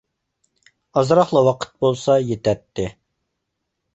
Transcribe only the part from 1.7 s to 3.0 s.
بولسا يېتەتتى.